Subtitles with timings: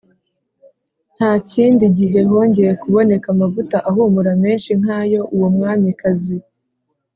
[1.15, 6.37] Nta kindi gihe hongeye kuboneka amavuta ahumura menshi nk ayo uwo mwamikazi